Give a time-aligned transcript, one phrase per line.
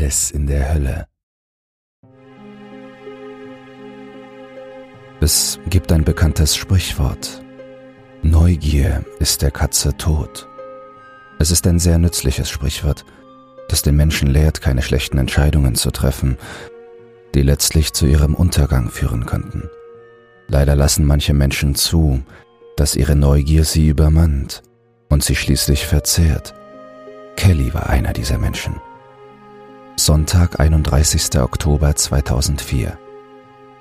[0.00, 1.06] Alice in der Hölle.
[5.20, 7.42] Es gibt ein bekanntes Sprichwort.
[8.22, 10.48] Neugier ist der Katze tot.
[11.38, 13.04] Es ist ein sehr nützliches Sprichwort,
[13.68, 16.38] das den Menschen lehrt, keine schlechten Entscheidungen zu treffen,
[17.34, 19.68] die letztlich zu ihrem Untergang führen könnten.
[20.48, 22.22] Leider lassen manche Menschen zu,
[22.76, 24.62] dass ihre Neugier sie übermannt
[25.10, 26.54] und sie schließlich verzehrt.
[27.36, 28.80] Kelly war einer dieser Menschen.
[29.96, 31.40] Sonntag, 31.
[31.40, 32.98] Oktober 2004.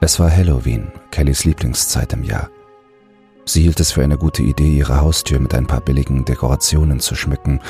[0.01, 2.49] Es war Halloween, Kellys Lieblingszeit im Jahr.
[3.45, 7.15] Sie hielt es für eine gute Idee, ihre Haustür mit ein paar billigen Dekorationen zu
[7.15, 7.61] schmücken,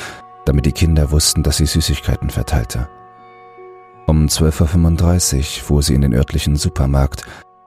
[0.44, 2.88] damit die Kinder wussten, dass sie Süßigkeiten verteilte.
[4.06, 7.24] Um 12.35 Uhr fuhr sie in den örtlichen Supermarkt,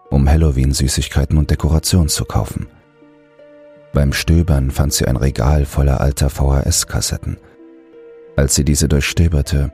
[0.10, 2.68] um Halloween-Süßigkeiten und Dekoration zu kaufen.
[3.94, 7.38] Beim Stöbern fand sie ein Regal voller alter VHS-Kassetten.
[8.36, 9.72] Als sie diese durchstöberte,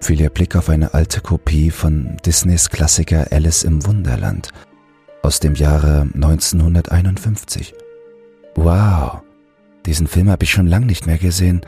[0.00, 4.50] fiel ihr Blick auf eine alte Kopie von Disneys Klassiker Alice im Wunderland
[5.22, 7.74] aus dem Jahre 1951.
[8.54, 9.20] Wow,
[9.86, 11.62] diesen Film habe ich schon lang nicht mehr gesehen,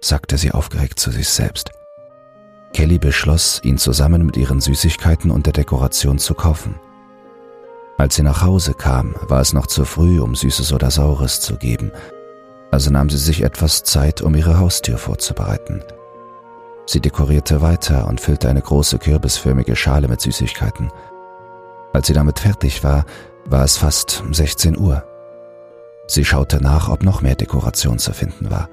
[0.00, 1.70] sagte sie aufgeregt zu sich selbst.
[2.72, 6.74] Kelly beschloss, ihn zusammen mit ihren Süßigkeiten und der Dekoration zu kaufen.
[7.98, 11.56] Als sie nach Hause kam, war es noch zu früh, um Süßes oder Saures zu
[11.56, 11.92] geben,
[12.70, 15.82] also nahm sie sich etwas Zeit, um ihre Haustür vorzubereiten.
[16.86, 20.90] Sie dekorierte weiter und füllte eine große kürbisförmige Schale mit Süßigkeiten.
[21.92, 23.04] Als sie damit fertig war,
[23.44, 25.04] war es fast 16 Uhr.
[26.06, 28.68] Sie schaute nach, ob noch mehr Dekoration zu finden war.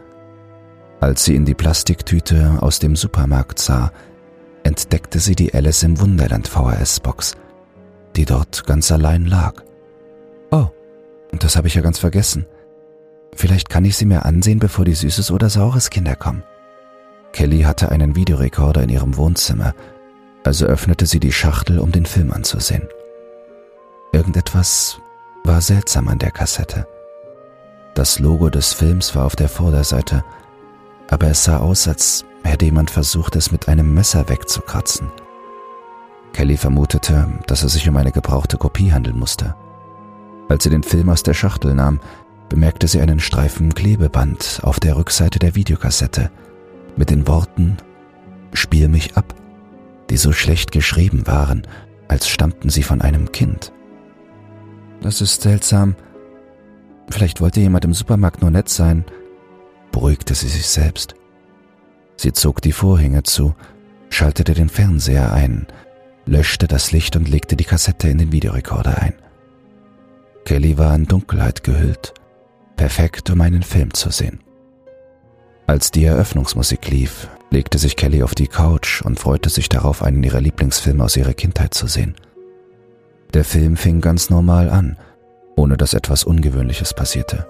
[1.00, 3.92] Als sie in die Plastiktüte aus dem Supermarkt sah,
[4.64, 7.38] entdeckte sie die Alice im Wunderland VHS-Box,
[8.16, 9.64] die dort ganz allein lag.
[10.52, 10.68] Oh,
[11.32, 12.46] das habe ich ja ganz vergessen.
[13.36, 16.44] Vielleicht kann ich sie mir ansehen, bevor die Süßes oder Saures Kinder kommen.
[17.34, 19.74] Kelly hatte einen Videorekorder in ihrem Wohnzimmer,
[20.44, 22.88] also öffnete sie die Schachtel, um den Film anzusehen.
[24.12, 25.00] Irgendetwas
[25.44, 26.88] war seltsam an der Kassette.
[27.96, 30.24] Das Logo des Films war auf der Vorderseite,
[31.10, 35.12] aber es sah aus, als hätte jemand versucht, es mit einem Messer wegzukratzen.
[36.34, 39.56] Kelly vermutete, dass es sich um eine gebrauchte Kopie handeln musste.
[40.48, 42.00] Als sie den Film aus der Schachtel nahm,
[42.48, 46.32] bemerkte sie einen Streifen Klebeband auf der Rückseite der Videokassette
[47.00, 47.78] mit den Worten
[48.54, 49.34] Spiel mich ab,
[50.10, 51.68] die so schlecht geschrieben waren,
[52.08, 53.72] als stammten sie von einem Kind.
[55.02, 55.96] Das ist seltsam.
[57.10, 59.06] Vielleicht wollte jemand im Supermarkt nur nett sein,
[59.92, 61.16] beruhigte sie sich selbst.
[62.18, 63.56] Sie zog die Vorhänge zu,
[64.10, 65.68] schaltete den Fernseher ein,
[66.26, 69.14] löschte das Licht und legte die Kassette in den Videorekorder ein.
[70.46, 72.14] Kelly war in Dunkelheit gehüllt,
[72.76, 74.40] perfekt, um einen Film zu sehen.
[75.70, 80.24] Als die Eröffnungsmusik lief, legte sich Kelly auf die Couch und freute sich darauf, einen
[80.24, 82.16] ihrer Lieblingsfilme aus ihrer Kindheit zu sehen.
[83.36, 84.98] Der Film fing ganz normal an,
[85.56, 87.46] ohne dass etwas Ungewöhnliches passierte.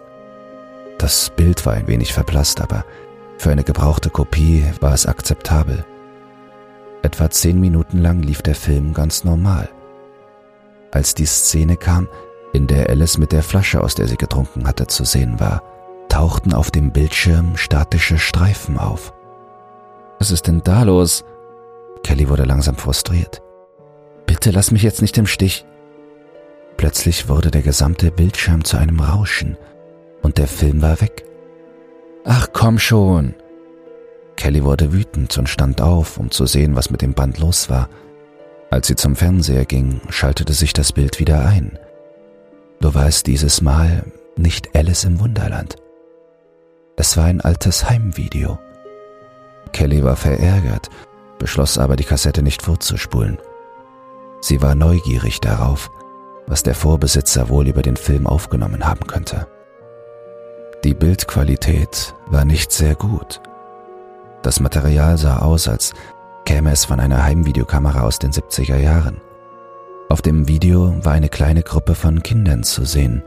[0.98, 2.84] Das Bild war ein wenig verblasst, aber
[3.38, 5.86] für eine gebrauchte Kopie war es akzeptabel.
[7.02, 9.70] Etwa zehn Minuten lang lief der Film ganz normal.
[10.92, 12.10] Als die Szene kam,
[12.52, 15.64] in der Alice mit der Flasche, aus der sie getrunken hatte, zu sehen war,
[16.10, 19.14] tauchten auf dem Bildschirm statische Streifen auf.
[20.20, 21.24] Was ist denn da los?
[22.04, 23.42] Kelly wurde langsam frustriert.
[24.26, 25.66] Bitte lass mich jetzt nicht im Stich.
[26.78, 29.58] Plötzlich wurde der gesamte Bildschirm zu einem Rauschen
[30.22, 31.24] und der Film war weg.
[32.26, 33.34] Ach komm schon.
[34.36, 37.90] Kelly wurde wütend und stand auf, um zu sehen, was mit dem Band los war.
[38.70, 41.78] Als sie zum Fernseher ging, schaltete sich das Bild wieder ein.
[42.80, 44.04] Nur war es dieses Mal
[44.38, 45.76] nicht Alice im Wunderland.
[47.00, 48.60] Es war ein altes Heimvideo.
[49.72, 50.90] Kelly war verärgert,
[51.38, 53.38] beschloss aber, die Kassette nicht vorzuspulen.
[54.42, 55.92] Sie war neugierig darauf,
[56.46, 59.48] was der Vorbesitzer wohl über den Film aufgenommen haben könnte.
[60.84, 63.40] Die Bildqualität war nicht sehr gut.
[64.42, 65.94] Das Material sah aus, als
[66.44, 69.22] käme es von einer Heimvideokamera aus den 70er Jahren.
[70.10, 73.24] Auf dem Video war eine kleine Gruppe von Kindern zu sehen,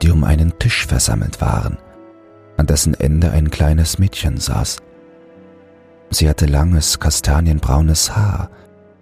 [0.00, 1.76] die um einen Tisch versammelt waren,
[2.56, 4.78] an dessen Ende ein kleines Mädchen saß.
[6.10, 8.50] Sie hatte langes, kastanienbraunes Haar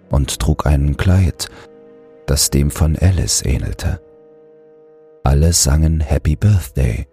[0.09, 1.49] und trug ein Kleid,
[2.25, 4.01] das dem von Alice ähnelte.
[5.23, 7.07] Alle sangen Happy Birthday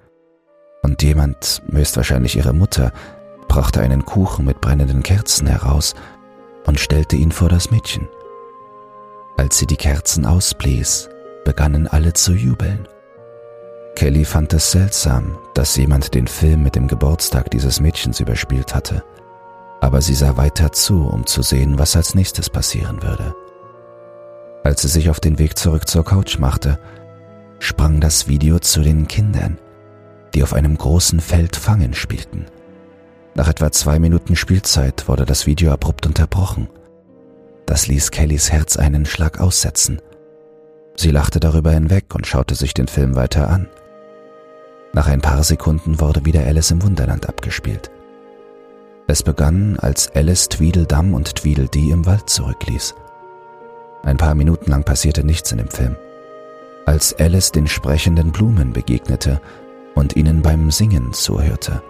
[0.83, 2.93] und jemand, höchstwahrscheinlich ihre Mutter,
[3.49, 5.95] brachte einen Kuchen mit brennenden Kerzen heraus
[6.67, 8.09] und stellte ihn vor das Mädchen.
[9.37, 11.09] Als sie die Kerzen ausblies,
[11.45, 12.87] begannen alle zu jubeln.
[13.97, 19.03] Kelly fand es seltsam, dass jemand den Film mit dem Geburtstag dieses Mädchens überspielt hatte.
[19.81, 23.35] aber sie sah weiter zu, um zu sehen, was als nächstes passieren würde.
[24.63, 26.79] Als sie sich auf den Weg zurück zur Couch machte,
[27.59, 29.59] sprang das Video zu den Kindern,
[30.35, 32.47] die auf einem großen Feld Fangen spielten.
[33.35, 36.69] Nach etwa zwei Minuten Spielzeit wurde das Video abrupt unterbrochen.
[37.65, 40.03] Das ließ Kellys Herz einen Schlag aussetzen.
[40.97, 43.69] Sie lachte darüber hinweg und schaute sich den Film weiter an.
[44.93, 47.91] Nach ein paar Sekunden wurde wieder Alice im Wunderland abgespielt.
[49.07, 52.95] Es begann, als Alice Tweedledum und Tweedledee im Wald zurückließ.
[54.03, 55.97] Ein paar Minuten lang passierte nichts in dem Film.
[56.87, 59.41] Als Alice den sprechenden Blumen begegnete
[59.95, 61.83] und ihnen beim Singen zuhörte,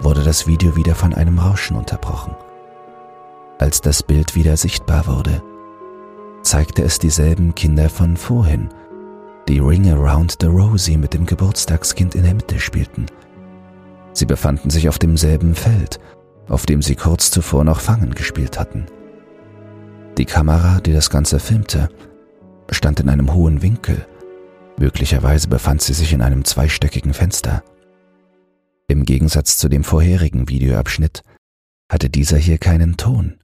[0.00, 2.36] wurde das Video wieder von einem Rauschen unterbrochen.
[3.58, 5.42] Als das Bild wieder sichtbar wurde,
[6.42, 8.68] zeigte es dieselben Kinder von vorhin,
[9.48, 13.06] die Ring Around the Rosie mit dem Geburtstagskind in der Mitte spielten.
[14.12, 16.00] Sie befanden sich auf demselben Feld,
[16.48, 18.86] auf dem sie kurz zuvor noch Fangen gespielt hatten.
[20.16, 21.88] Die Kamera, die das Ganze filmte,
[22.70, 24.06] stand in einem hohen Winkel.
[24.78, 27.62] Möglicherweise befand sie sich in einem zweistöckigen Fenster.
[28.88, 31.22] Im Gegensatz zu dem vorherigen Videoabschnitt
[31.90, 33.34] hatte dieser hier keinen Ton.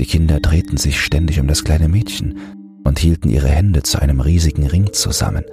[0.00, 4.20] Die Kinder drehten sich ständig um das kleine Mädchen und hielten ihre Hände zu einem
[4.20, 5.44] riesigen Ring zusammen.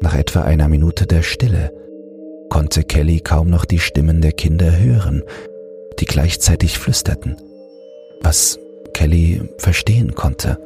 [0.00, 1.72] Nach etwa einer Minute der Stille
[2.50, 5.22] konnte Kelly kaum noch die Stimmen der Kinder hören,
[5.98, 7.36] die gleichzeitig flüsterten,
[8.20, 8.58] was
[8.94, 10.58] Kelly verstehen konnte.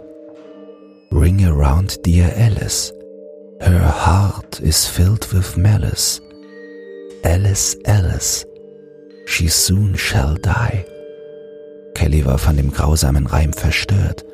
[1.11, 2.93] Ring around dear Alice.
[3.61, 6.21] Her heart is filled with malice.
[7.23, 8.47] Alice, Alice,
[9.27, 10.85] she soon shall die.
[11.95, 14.25] Kelly war von dem grausamen Reim verstört.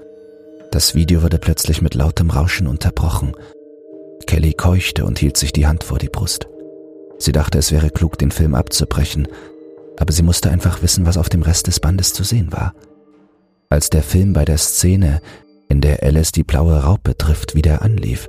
[0.71, 3.33] Das Video wurde plötzlich mit lautem Rauschen unterbrochen.
[4.27, 6.47] Kelly keuchte und hielt sich die Hand vor die Brust.
[7.19, 9.29] Sie dachte, es wäre klug, den Film abzubrechen,
[9.99, 12.75] aber sie musste einfach wissen, was auf dem Rest des Bandes zu sehen war.
[13.71, 15.21] Als der Film bei der Szene,
[15.69, 18.29] in der Alice die blaue Raupe trifft, wieder anlief,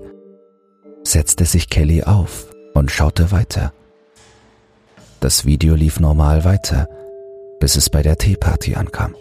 [1.04, 3.74] setzte sich Kelly auf und schaute weiter.
[5.20, 6.88] Das Video lief normal weiter,
[7.60, 9.14] bis es bei der Teeparty ankam.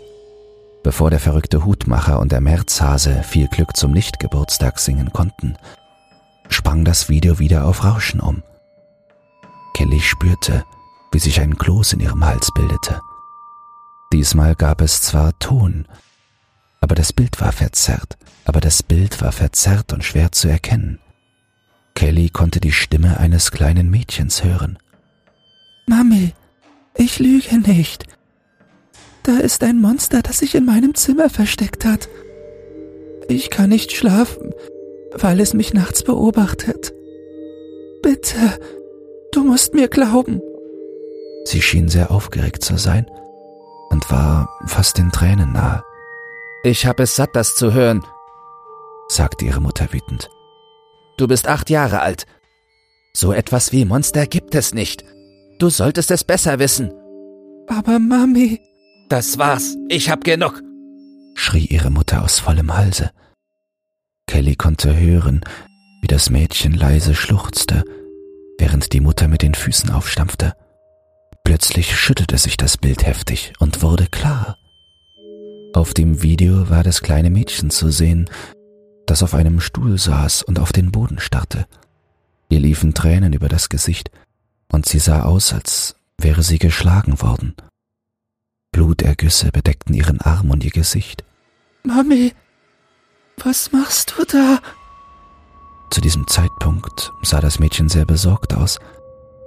[0.83, 5.57] Bevor der verrückte Hutmacher und der Märzhase viel Glück zum Nichtgeburtstag singen konnten,
[6.49, 8.43] sprang das Video wieder auf Rauschen um.
[9.75, 10.65] Kelly spürte,
[11.13, 13.01] wie sich ein Kloß in ihrem Hals bildete.
[14.13, 15.87] Diesmal gab es zwar Ton,
[16.81, 21.01] aber das Bild war verzerrt, aber das Bild war verzerrt und schwer zu erkennen.
[21.95, 24.79] Kelly konnte die Stimme eines kleinen Mädchens hören.
[25.87, 26.33] Mami,
[26.95, 28.05] ich lüge nicht.
[29.29, 32.09] Da ist ein Monster, das sich in meinem Zimmer versteckt hat.
[33.29, 34.55] Ich kann nicht schlafen,
[35.13, 36.95] weil es mich nachts beobachtet.
[38.03, 38.59] Bitte,
[39.33, 40.41] du musst mir glauben.
[41.45, 43.07] Sie schien sehr aufgeregt zu sein
[43.91, 45.85] und war fast den Tränen nahe.
[46.65, 48.03] Ich habe es satt, das zu hören,
[49.09, 50.31] sagte ihre Mutter wütend.
[51.19, 52.25] Du bist acht Jahre alt.
[53.13, 55.05] So etwas wie Monster gibt es nicht.
[55.59, 56.95] Du solltest es besser wissen.
[57.67, 58.59] Aber Mami.
[59.09, 59.77] Das war's.
[59.89, 60.63] Ich hab genug.
[61.35, 63.11] schrie ihre Mutter aus vollem Halse.
[64.27, 65.41] Kelly konnte hören,
[66.03, 67.85] wie das Mädchen leise schluchzte,
[68.59, 70.53] während die Mutter mit den Füßen aufstampfte.
[71.45, 74.59] Plötzlich schüttelte sich das Bild heftig und wurde klar.
[75.73, 78.29] Auf dem Video war das kleine Mädchen zu sehen,
[79.07, 81.67] das auf einem Stuhl saß und auf den Boden starrte.
[82.51, 84.11] Ihr liefen Tränen über das Gesicht,
[84.71, 87.55] und sie sah aus, als wäre sie geschlagen worden.
[88.79, 91.25] Blutergüsse bedeckten ihren Arm und ihr Gesicht.
[91.83, 92.33] Mami,
[93.43, 94.61] was machst du da?
[95.91, 98.79] Zu diesem Zeitpunkt sah das Mädchen sehr besorgt aus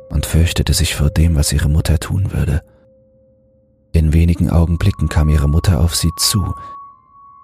[0.10, 2.62] und fürchtete sich vor dem, was ihre Mutter tun würde.
[3.94, 6.54] In wenigen Augenblicken kam ihre Mutter auf sie zu.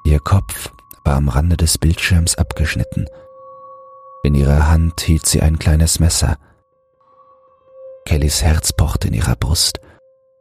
[0.04, 0.74] Ihr Kopf
[1.06, 3.06] war am Rande des Bildschirms abgeschnitten.
[4.24, 6.38] In ihrer Hand hielt sie ein kleines Messer.
[8.06, 9.80] Kellys Herz pochte in ihrer Brust,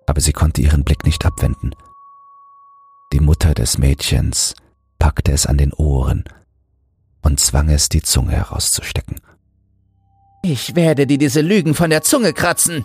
[0.06, 1.72] aber sie konnte ihren Blick nicht abwenden.
[3.12, 4.54] Die Mutter des Mädchens
[4.98, 6.24] packte es an den Ohren
[7.22, 9.20] und zwang es, die Zunge herauszustecken.
[10.42, 12.84] Ich werde dir diese Lügen von der Zunge kratzen.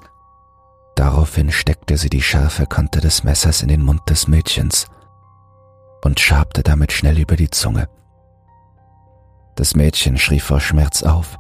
[0.96, 4.88] Daraufhin steckte sie die scharfe Kante des Messers in den Mund des Mädchens
[6.04, 7.88] und schabte damit schnell über die Zunge.
[9.56, 11.38] Das Mädchen schrie vor Schmerz auf.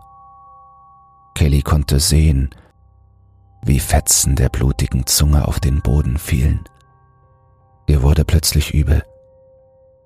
[1.33, 2.51] Kelly konnte sehen,
[3.63, 6.63] wie Fetzen der blutigen Zunge auf den Boden fielen.
[7.88, 9.03] Ihr wurde plötzlich übel.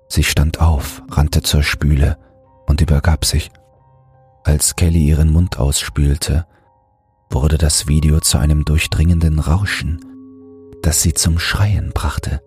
[0.08, 2.18] Sie stand auf, rannte zur Spüle
[2.66, 3.50] und übergab sich.
[4.44, 6.46] Als Kelly ihren Mund ausspülte,
[7.30, 10.04] wurde das Video zu einem durchdringenden Rauschen,
[10.82, 12.40] das sie zum Schreien brachte.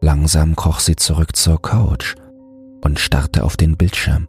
[0.00, 2.14] Langsam kroch sie zurück zur Couch
[2.82, 4.28] und starrte auf den Bildschirm.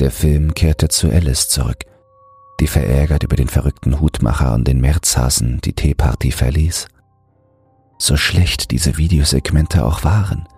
[0.00, 1.84] Der Film kehrte zu Alice zurück,
[2.60, 6.88] die verärgert über den verrückten Hutmacher und den Märzhasen die Teeparty verließ.
[7.98, 10.48] So schlecht diese Videosegmente auch waren.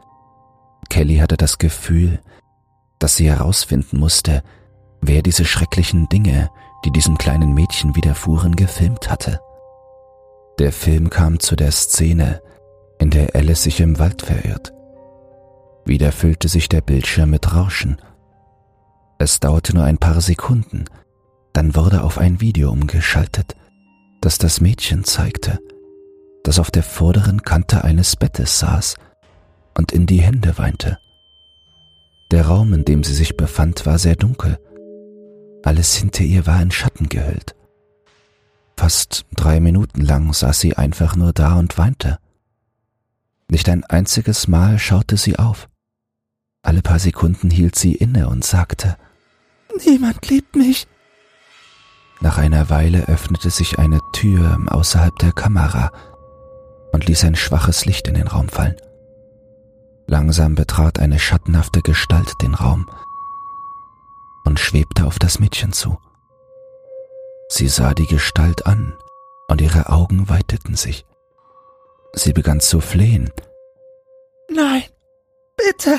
[0.89, 2.21] Kelly hatte das Gefühl,
[2.99, 4.43] dass sie herausfinden musste,
[5.01, 6.51] wer diese schrecklichen Dinge,
[6.85, 9.41] die diesem kleinen Mädchen widerfuhren, gefilmt hatte.
[10.59, 12.41] Der Film kam zu der Szene,
[12.99, 14.73] in der Alice sich im Wald verirrt.
[15.85, 18.01] Wieder füllte sich der Bildschirm mit Rauschen.
[19.19, 20.85] Es dauerte nur ein paar Sekunden,
[21.59, 23.57] dann wurde auf ein Video umgeschaltet,
[24.21, 25.59] das das Mädchen zeigte,
[26.45, 28.95] das auf der vorderen Kante eines Bettes saß
[29.77, 30.99] und in die Hände weinte.
[32.31, 34.61] Der Raum, in dem sie sich befand, war sehr dunkel.
[35.65, 37.57] Alles hinter ihr war in Schatten gehüllt.
[38.77, 42.21] Fast drei Minuten lang saß sie einfach nur da und weinte.
[43.51, 45.69] Nicht ein einziges Mal schaute sie auf.
[46.63, 48.97] Alle paar Sekunden hielt sie inne und sagte,
[49.85, 50.87] Niemand liebt mich.
[52.21, 55.93] Nach einer Weile öffnete sich eine Tür außerhalb der Kamera
[56.93, 58.77] und ließ ein schwaches Licht in den Raum fallen.
[60.07, 62.89] Langsam betrat eine schattenhafte Gestalt den Raum
[64.45, 65.99] und schwebte auf das Mädchen zu.
[67.49, 68.97] Sie sah die Gestalt an
[69.49, 71.07] und ihre Augen weiteten sich.
[72.15, 73.31] Sie begann zu flehen.
[74.51, 74.83] Nein,
[75.57, 75.99] bitte.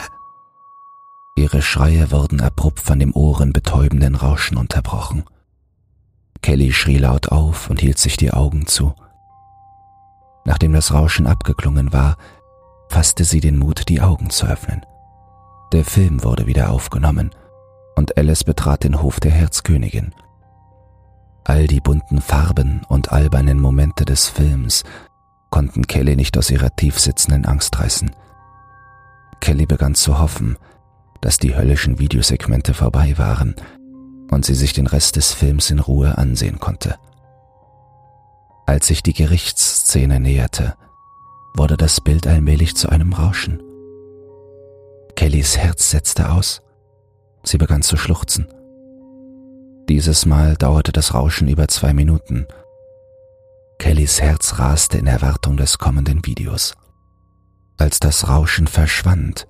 [1.35, 5.23] Ihre Schreie wurden abrupt von dem ohrenbetäubenden Rauschen unterbrochen.
[6.41, 8.93] Kelly schrie laut auf und hielt sich die Augen zu.
[10.45, 12.17] Nachdem das Rauschen abgeklungen war,
[12.89, 14.85] fasste sie den Mut, die Augen zu öffnen.
[15.73, 17.31] Der Film wurde wieder aufgenommen
[17.95, 20.13] und Alice betrat den Hof der Herzkönigin.
[21.43, 24.83] All die bunten Farben und albernen Momente des Films
[25.49, 28.11] konnten Kelly nicht aus ihrer tiefsitzenden Angst reißen.
[29.41, 30.57] Kelly begann zu hoffen,
[31.21, 33.55] dass die höllischen Videosegmente vorbei waren
[34.31, 36.95] und sie sich den Rest des Films in Ruhe ansehen konnte.
[38.65, 40.75] Als sich die Gerichtsszene näherte,
[41.55, 43.61] wurde das Bild allmählich zu einem Rauschen.
[45.15, 46.61] Kellys Herz setzte aus.
[47.43, 48.47] Sie begann zu schluchzen.
[49.89, 52.45] Dieses Mal dauerte das Rauschen über zwei Minuten.
[53.79, 56.75] Kellys Herz raste in Erwartung des kommenden Videos.
[57.77, 59.47] Als das Rauschen verschwand,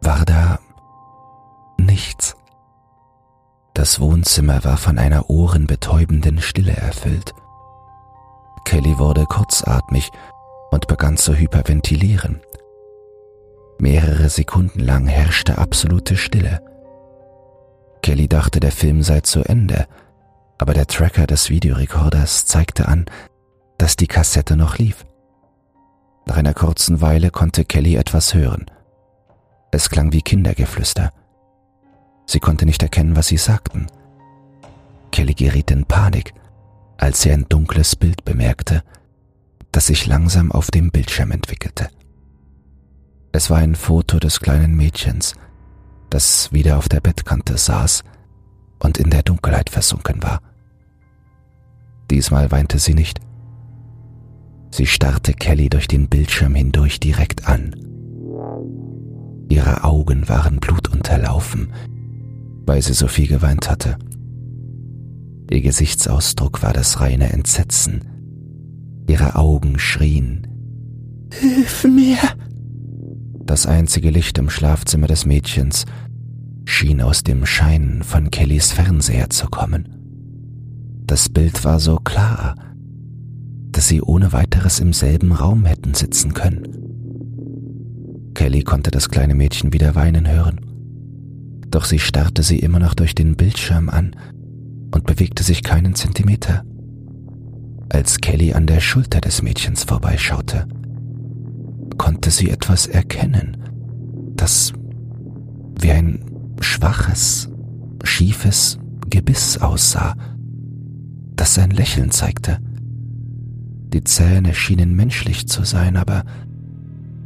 [0.00, 0.58] war da
[1.76, 2.34] nichts.
[3.74, 7.34] Das Wohnzimmer war von einer ohrenbetäubenden Stille erfüllt.
[8.64, 10.10] Kelly wurde kurzatmig
[10.70, 12.40] und begann zu hyperventilieren.
[13.78, 16.60] Mehrere Sekunden lang herrschte absolute Stille.
[18.02, 19.86] Kelly dachte, der Film sei zu Ende,
[20.58, 23.06] aber der Tracker des Videorekorders zeigte an,
[23.78, 25.06] dass die Kassette noch lief.
[26.26, 28.66] Nach einer kurzen Weile konnte Kelly etwas hören.
[29.72, 31.12] Es klang wie Kindergeflüster.
[32.30, 33.88] Sie konnte nicht erkennen, was sie sagten.
[35.10, 36.32] Kelly geriet in Panik,
[36.96, 38.84] als sie ein dunkles Bild bemerkte,
[39.72, 41.88] das sich langsam auf dem Bildschirm entwickelte.
[43.32, 45.34] Es war ein Foto des kleinen Mädchens,
[46.08, 48.04] das wieder auf der Bettkante saß
[48.78, 50.40] und in der Dunkelheit versunken war.
[52.12, 53.18] Diesmal weinte sie nicht.
[54.70, 57.74] Sie starrte Kelly durch den Bildschirm hindurch direkt an.
[59.48, 61.72] Ihre Augen waren blutunterlaufen,
[62.70, 63.96] weil sie so viel geweint hatte.
[65.50, 68.04] Ihr Gesichtsausdruck war das reine Entsetzen.
[69.08, 70.46] Ihre Augen schrien.
[71.32, 72.16] Hilf mir!
[73.44, 75.84] Das einzige Licht im Schlafzimmer des Mädchens
[76.64, 79.88] schien aus dem Schein von Kellys Fernseher zu kommen.
[81.06, 82.54] Das Bild war so klar,
[83.72, 86.68] dass sie ohne weiteres im selben Raum hätten sitzen können.
[88.34, 90.69] Kelly konnte das kleine Mädchen wieder weinen hören,
[91.70, 94.16] doch sie starrte sie immer noch durch den Bildschirm an
[94.92, 96.64] und bewegte sich keinen Zentimeter.
[97.88, 100.66] Als Kelly an der Schulter des Mädchens vorbeischaute,
[101.98, 103.56] konnte sie etwas erkennen,
[104.34, 104.72] das
[105.80, 106.24] wie ein
[106.60, 107.48] schwaches,
[108.04, 110.14] schiefes Gebiss aussah,
[111.36, 112.58] das sein Lächeln zeigte.
[113.92, 116.24] Die Zähne schienen menschlich zu sein, aber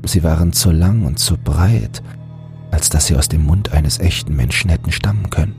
[0.07, 2.03] sie waren zu lang und zu breit,
[2.75, 5.55] als dass sie aus dem Mund eines echten Menschen hätten stammen können.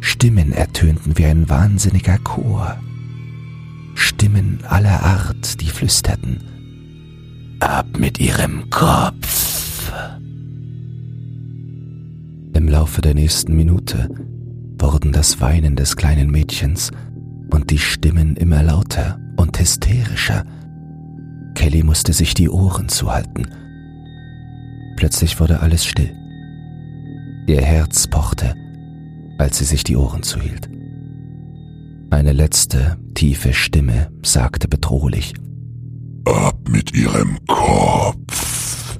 [0.00, 2.78] Stimmen ertönten wie ein wahnsinniger Chor.
[3.94, 6.42] Stimmen aller Art, die flüsterten,
[7.60, 9.92] Ab mit ihrem Kopf.
[12.54, 14.08] Im Laufe der nächsten Minute
[14.78, 16.90] wurden das Weinen des kleinen Mädchens
[17.50, 20.44] und die Stimmen immer lauter und hysterischer.
[21.54, 23.48] Kelly musste sich die Ohren zuhalten.
[24.98, 26.12] Plötzlich wurde alles still.
[27.46, 28.56] Ihr Herz pochte,
[29.38, 30.68] als sie sich die Ohren zuhielt.
[32.10, 35.34] Eine letzte, tiefe Stimme sagte bedrohlich
[36.24, 38.98] Ab mit ihrem Kopf.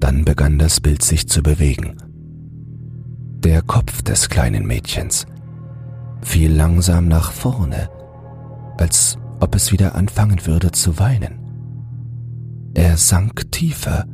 [0.00, 1.94] Dann begann das Bild sich zu bewegen.
[3.38, 5.26] Der Kopf des kleinen Mädchens
[6.22, 7.88] fiel langsam nach vorne,
[8.78, 11.38] als ob es wieder anfangen würde zu weinen.
[12.74, 14.06] Er sank tiefer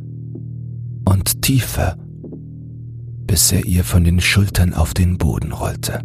[1.11, 1.97] und tiefer,
[3.26, 6.05] bis er ihr von den Schultern auf den Boden rollte.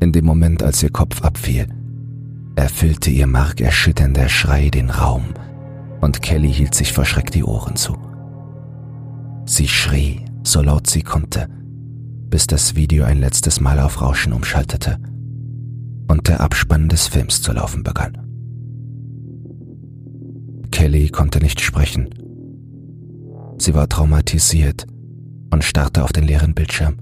[0.00, 1.66] In dem Moment, als ihr Kopf abfiel,
[2.56, 5.24] erfüllte ihr markerschütternder Schrei den Raum
[6.02, 7.96] und Kelly hielt sich vor Schreck die Ohren zu.
[9.46, 11.48] Sie schrie, so laut sie konnte,
[12.28, 14.98] bis das Video ein letztes Mal auf Rauschen umschaltete
[16.08, 18.18] und der Abspann des Films zu laufen begann.
[20.70, 22.10] Kelly konnte nicht sprechen.
[23.58, 24.86] Sie war traumatisiert
[25.50, 26.96] und starrte auf den leeren Bildschirm.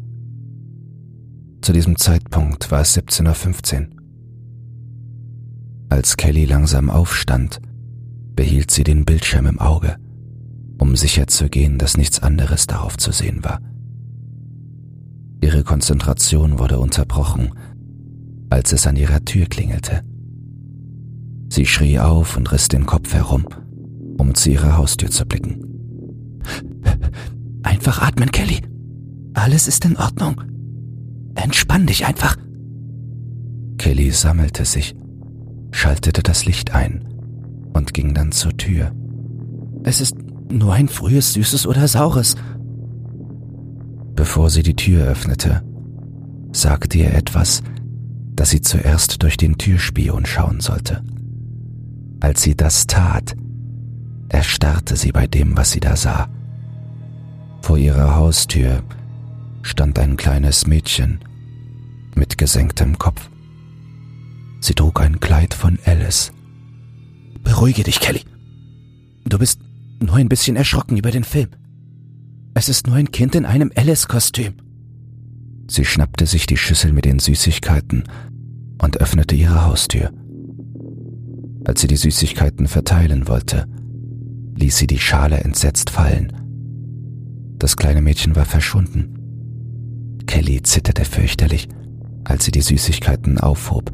[1.62, 3.86] Zu diesem Zeitpunkt war es 17.15 Uhr.
[5.88, 7.60] Als Kelly langsam aufstand,
[8.36, 9.96] behielt sie den Bildschirm im Auge,
[10.78, 13.60] um sicherzugehen, dass nichts anderes darauf zu sehen war.
[15.40, 17.50] Ihre Konzentration wurde unterbrochen,
[18.50, 20.02] als es an ihrer Tür klingelte.
[21.48, 23.46] Sie schrie auf und riss den Kopf herum,
[24.18, 25.73] um zu ihrer Haustür zu blicken.
[27.64, 28.60] Einfach atmen, Kelly.
[29.32, 30.40] Alles ist in Ordnung.
[31.34, 32.36] Entspann dich einfach.
[33.78, 34.94] Kelly sammelte sich,
[35.72, 37.04] schaltete das Licht ein
[37.72, 38.92] und ging dann zur Tür.
[39.82, 40.14] Es ist
[40.50, 42.36] nur ein frühes Süßes oder Saures.
[44.14, 45.62] Bevor sie die Tür öffnete,
[46.52, 47.62] sagte ihr etwas,
[48.36, 51.02] dass sie zuerst durch den Türspion schauen sollte.
[52.20, 53.34] Als sie das tat,
[54.28, 56.28] erstarrte sie bei dem, was sie da sah.
[57.64, 58.82] Vor ihrer Haustür
[59.62, 61.20] stand ein kleines Mädchen
[62.14, 63.30] mit gesenktem Kopf.
[64.60, 66.30] Sie trug ein Kleid von Alice.
[67.42, 68.20] Beruhige dich, Kelly.
[69.24, 69.60] Du bist
[69.98, 71.48] nur ein bisschen erschrocken über den Film.
[72.52, 74.52] Es ist nur ein Kind in einem Alice-Kostüm.
[75.66, 78.04] Sie schnappte sich die Schüssel mit den Süßigkeiten
[78.76, 80.12] und öffnete ihre Haustür.
[81.64, 83.66] Als sie die Süßigkeiten verteilen wollte,
[84.54, 86.43] ließ sie die Schale entsetzt fallen.
[87.64, 90.20] Das kleine Mädchen war verschwunden.
[90.26, 91.66] Kelly zitterte fürchterlich,
[92.22, 93.90] als sie die Süßigkeiten aufhob,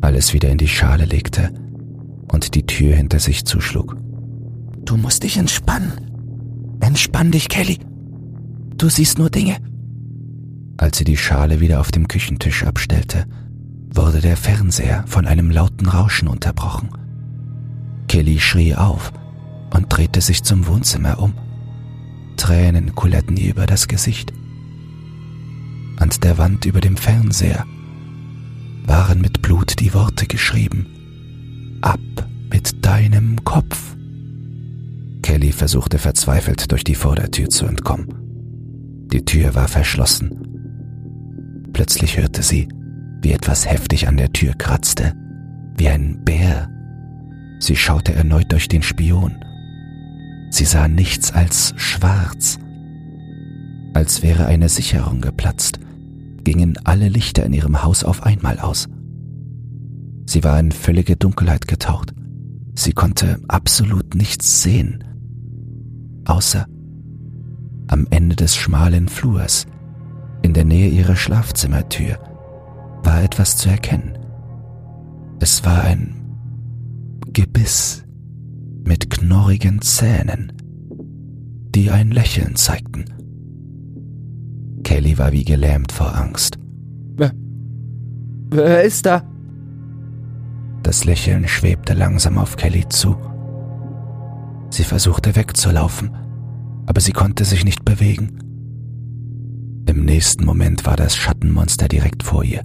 [0.00, 1.52] alles wieder in die Schale legte
[2.32, 3.96] und die Tür hinter sich zuschlug.
[4.84, 5.92] Du musst dich entspannen.
[6.80, 7.78] Entspann dich, Kelly.
[8.76, 9.58] Du siehst nur Dinge.
[10.76, 13.26] Als sie die Schale wieder auf dem Küchentisch abstellte,
[13.94, 16.88] wurde der Fernseher von einem lauten Rauschen unterbrochen.
[18.08, 19.12] Kelly schrie auf
[19.72, 21.34] und drehte sich zum Wohnzimmer um.
[22.38, 24.32] Tränen kulerten ihr über das Gesicht.
[25.98, 27.66] An der Wand über dem Fernseher
[28.86, 30.86] waren mit Blut die Worte geschrieben.
[31.82, 32.00] Ab
[32.50, 33.96] mit deinem Kopf.
[35.22, 38.14] Kelly versuchte verzweifelt durch die Vordertür zu entkommen.
[39.12, 41.68] Die Tür war verschlossen.
[41.72, 42.68] Plötzlich hörte sie,
[43.20, 45.12] wie etwas heftig an der Tür kratzte,
[45.76, 46.70] wie ein Bär.
[47.58, 49.36] Sie schaute erneut durch den Spion.
[50.50, 52.58] Sie sah nichts als schwarz.
[53.94, 55.80] Als wäre eine Sicherung geplatzt,
[56.44, 58.88] gingen alle Lichter in ihrem Haus auf einmal aus.
[60.26, 62.14] Sie war in völlige Dunkelheit getaucht.
[62.74, 65.04] Sie konnte absolut nichts sehen,
[66.26, 66.66] außer
[67.88, 69.66] am Ende des schmalen Flurs,
[70.42, 72.18] in der Nähe ihrer Schlafzimmertür,
[73.02, 74.18] war etwas zu erkennen.
[75.40, 76.14] Es war ein
[77.32, 78.04] Gebiss
[78.88, 80.50] mit knorrigen Zähnen,
[81.74, 83.04] die ein Lächeln zeigten.
[84.82, 86.58] Kelly war wie gelähmt vor Angst.
[87.16, 87.32] Wer,
[88.48, 89.22] wer ist da?
[90.82, 93.14] Das Lächeln schwebte langsam auf Kelly zu.
[94.70, 96.16] Sie versuchte wegzulaufen,
[96.86, 98.38] aber sie konnte sich nicht bewegen.
[99.86, 102.64] Im nächsten Moment war das Schattenmonster direkt vor ihr.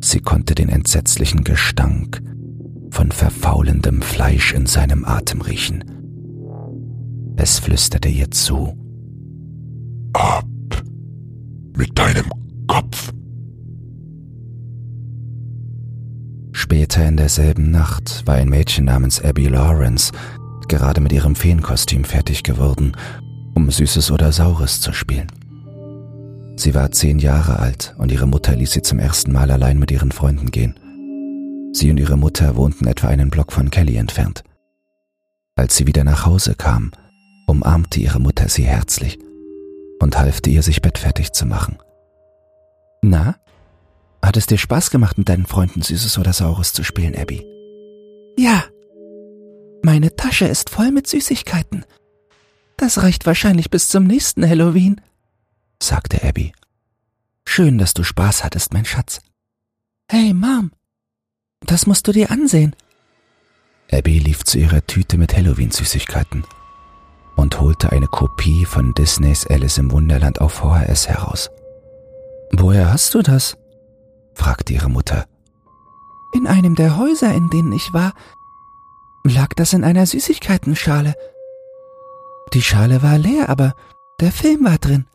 [0.00, 2.22] Sie konnte den entsetzlichen Gestank
[2.92, 5.82] von verfaulendem Fleisch in seinem Atem riechen.
[7.36, 8.76] Es flüsterte ihr zu.
[10.12, 10.44] Ab
[11.74, 12.30] mit deinem
[12.68, 13.12] Kopf.
[16.52, 20.12] Später in derselben Nacht war ein Mädchen namens Abby Lawrence
[20.68, 22.92] gerade mit ihrem Feenkostüm fertig geworden,
[23.54, 25.28] um Süßes oder Saures zu spielen.
[26.56, 29.90] Sie war zehn Jahre alt und ihre Mutter ließ sie zum ersten Mal allein mit
[29.90, 30.74] ihren Freunden gehen.
[31.72, 34.44] Sie und ihre Mutter wohnten etwa einen Block von Kelly entfernt.
[35.56, 36.92] Als sie wieder nach Hause kam,
[37.46, 39.18] umarmte ihre Mutter sie herzlich
[40.00, 41.78] und half ihr, sich bettfertig zu machen.
[43.02, 43.36] Na,
[44.22, 47.44] hat es dir Spaß gemacht, mit deinen Freunden Süßes oder Saures zu spielen, Abby?
[48.38, 48.64] Ja.
[49.82, 51.84] Meine Tasche ist voll mit Süßigkeiten.
[52.76, 55.00] Das reicht wahrscheinlich bis zum nächsten Halloween,
[55.82, 56.52] sagte Abby.
[57.44, 59.20] Schön, dass du Spaß hattest, mein Schatz.
[60.08, 60.70] Hey, Mom,
[61.66, 62.74] das musst du dir ansehen.
[63.90, 66.44] Abby lief zu ihrer Tüte mit Halloween-Süßigkeiten
[67.36, 71.50] und holte eine Kopie von Disneys Alice im Wunderland auf VHS heraus.
[72.52, 73.56] Woher hast du das?
[74.34, 75.26] fragte ihre Mutter.
[76.34, 78.14] In einem der Häuser, in denen ich war,
[79.24, 81.14] lag das in einer Süßigkeitenschale.
[82.54, 83.74] Die Schale war leer, aber
[84.20, 85.06] der Film war drin.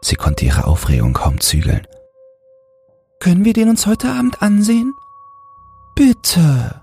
[0.00, 1.86] Sie konnte ihre Aufregung kaum zügeln.
[3.20, 4.94] Können wir den uns heute Abend ansehen?
[5.96, 6.82] Bitte.